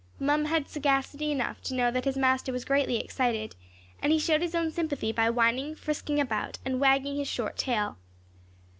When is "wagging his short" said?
6.79-7.55